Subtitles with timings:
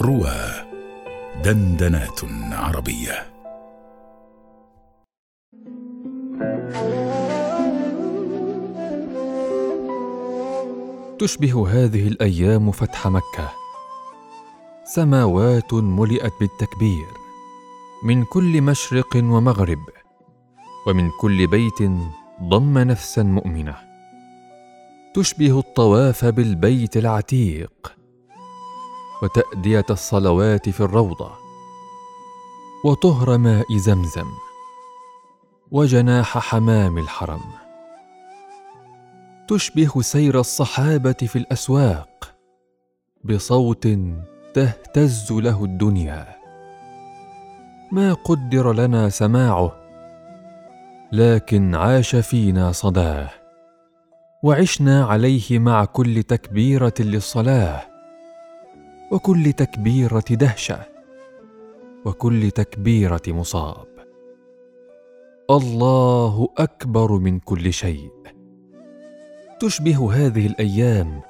[0.00, 0.36] روى
[1.44, 2.20] دندنات
[2.52, 3.26] عربية.
[11.18, 13.52] تشبه هذه الأيام فتح مكة.
[14.84, 17.06] سماوات ملئت بالتكبير
[18.04, 19.82] من كل مشرق ومغرب
[20.86, 21.90] ومن كل بيت
[22.42, 23.76] ضم نفسا مؤمنة.
[25.14, 27.95] تشبه الطواف بالبيت العتيق
[29.22, 31.30] وتأدية الصلوات في الروضة.
[32.84, 34.26] وطهر ماء زمزم.
[35.70, 37.40] وجناح حمام الحرم.
[39.48, 42.34] تشبه سير الصحابة في الأسواق.
[43.24, 43.88] بصوت
[44.54, 46.36] تهتز له الدنيا.
[47.92, 49.72] ما قدر لنا سماعه.
[51.12, 53.30] لكن عاش فينا صداه.
[54.42, 57.95] وعشنا عليه مع كل تكبيرة للصلاة.
[59.10, 60.78] وكل تكبيرة دهشة
[62.04, 63.86] وكل تكبيرة مصاب.
[65.50, 68.10] الله أكبر من كل شيء.
[69.60, 71.20] تشبه هذه الأيام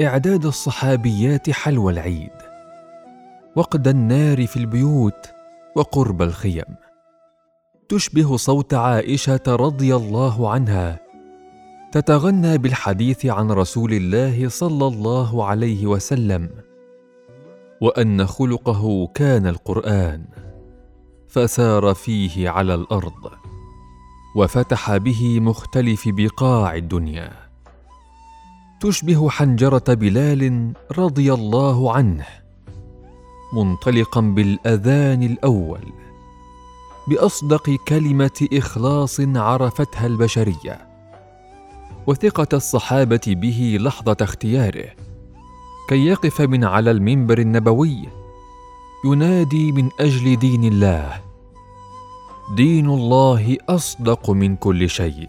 [0.00, 2.30] إعداد الصحابيات حلوى العيد
[3.56, 5.26] وقد النار في البيوت
[5.76, 6.64] وقرب الخيم.
[7.88, 11.00] تشبه صوت عائشة رضي الله عنها
[11.92, 16.50] تتغنى بالحديث عن رسول الله صلى الله عليه وسلم.
[17.80, 20.24] وأن خلقه كان القرآن
[21.28, 23.30] فسار فيه على الأرض
[24.36, 27.32] وفتح به مختلف بقاع الدنيا.
[28.80, 32.26] تشبه حنجرة بلال رضي الله عنه
[33.52, 35.92] منطلقا بالأذان الأول
[37.08, 40.88] بأصدق كلمة إخلاص عرفتها البشرية
[42.06, 44.90] وثقة الصحابة به لحظة اختياره.
[45.88, 48.08] كي يقف من على المنبر النبوي
[49.04, 51.20] ينادي من أجل دين الله.
[52.56, 55.28] دين الله أصدق من كل شيء.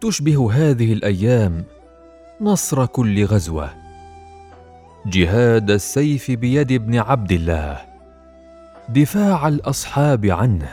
[0.00, 1.64] تشبه هذه الأيام
[2.40, 3.70] نصر كل غزوة.
[5.06, 7.80] جهاد السيف بيد ابن عبد الله.
[8.88, 10.72] دفاع الأصحاب عنه.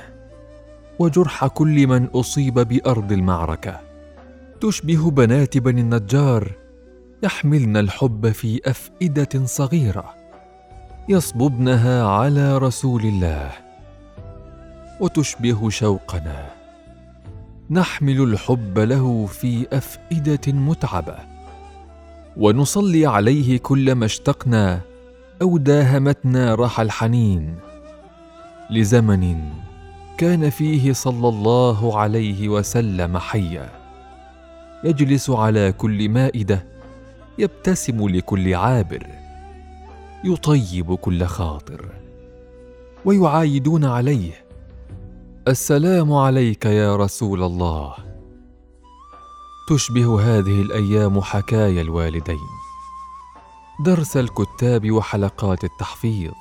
[1.00, 3.80] وجرح كل من أصيب بأرض المعركة.
[4.62, 6.61] تشبه بنات بني النجار
[7.24, 10.14] يحملن الحب في أفئدة صغيرة
[11.10, 13.52] يصببنها على رسول الله
[15.00, 16.50] وتشبه شوقنا.
[17.70, 21.16] نحمل الحب له في أفئدة متعبة
[22.38, 24.82] ونصلي عليه كلما اشتقنا
[25.42, 27.56] أو داهمتنا راح الحنين
[28.70, 29.40] لزمن
[30.18, 33.70] كان فيه صلى الله عليه وسلم حيا.
[34.84, 36.72] يجلس على كل مائدة
[37.38, 39.08] يبتسم لكل عابر
[40.24, 41.90] يطيب كل خاطر
[43.06, 44.32] ويعايدون عليه
[45.48, 47.94] السلام عليك يا رسول الله.
[49.70, 52.38] تشبه هذه الأيام حكايا الوالدين
[53.86, 56.32] درس الكتاب وحلقات التحفيظ.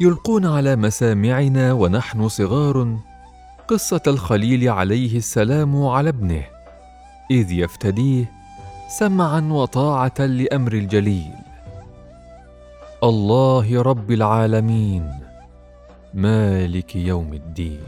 [0.00, 2.98] يلقون على مسامعنا ونحن صغار
[3.68, 6.44] قصة الخليل عليه السلام على ابنه
[7.30, 8.32] إذ يفتديه
[8.88, 11.34] سمعا وطاعة لأمر الجليل.
[13.02, 15.10] الله رب العالمين
[16.14, 17.82] مالك يوم الدين.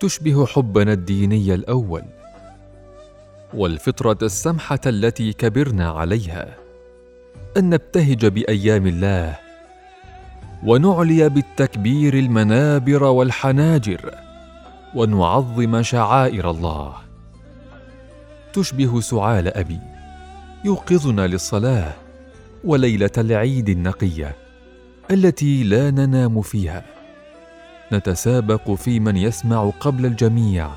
[0.00, 2.02] تشبه حبنا الديني الأول
[3.54, 6.54] والفطرة السمحة التي كبرنا عليها
[7.56, 9.38] أن نبتهج بأيام الله
[10.66, 14.14] ونعلي بالتكبير المنابر والحناجر
[14.94, 17.05] ونعظم شعائر الله.
[18.56, 19.80] تشبه سعال أبي
[20.64, 21.94] يوقظنا للصلاة
[22.64, 24.36] وليلة العيد النقية
[25.10, 26.84] التي لا ننام فيها.
[27.92, 30.70] نتسابق في من يسمع قبل الجميع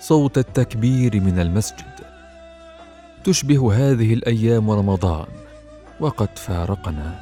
[0.00, 1.94] صوت التكبير من المسجد.
[3.24, 5.26] تشبه هذه الأيام رمضان
[6.00, 7.20] وقد فارقنا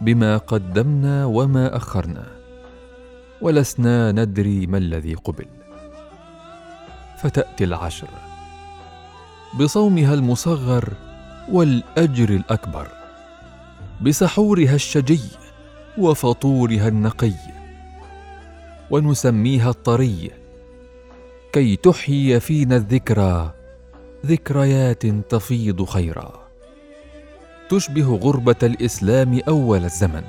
[0.00, 2.26] بما قدمنا وما أخرنا
[3.40, 5.46] ولسنا ندري ما الذي قبل.
[7.18, 8.08] فتأتي العشر.
[9.54, 10.92] بصومها المصغر
[11.48, 12.88] والأجر الأكبر
[14.00, 15.20] بسحورها الشجي
[15.98, 17.32] وفطورها النقي
[18.90, 20.30] ونسميها الطري
[21.52, 23.54] كي تحيي فينا الذكرى
[24.26, 26.32] ذكريات تفيض خيرا.
[27.68, 30.24] تشبه غربة الإسلام أول الزمن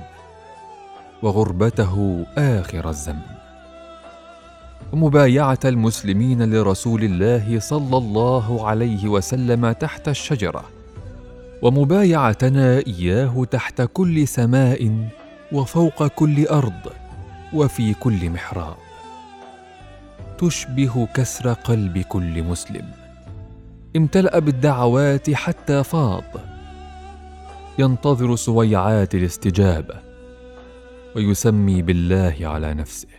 [1.23, 3.36] وغربته آخر الزمن.
[4.93, 10.65] ومبايعه المسلمين لرسول الله صلى الله عليه وسلم تحت الشجرة
[11.61, 15.09] ومبايعتنا إياه تحت كل سماء
[15.51, 16.93] وفوق كل أرض
[17.53, 18.75] وفي كل محراب.
[20.37, 22.85] تشبه كسر قلب كل مسلم.
[23.95, 26.23] امتلأ بالدعوات حتى فاض.
[27.79, 29.95] ينتظر سويعات الاستجابة
[31.15, 33.16] ويسمي بالله على نفسه.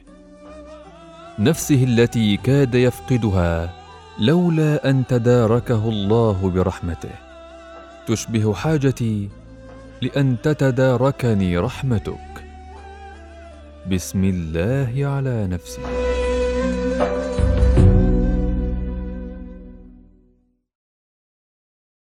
[1.41, 3.75] نفسه التي كاد يفقدها
[4.19, 7.15] لولا أن تداركه الله برحمته.
[8.07, 9.29] تشبه حاجتي
[10.03, 12.45] لأن تتداركني رحمتك.
[13.91, 15.98] بسم الله على نفسي.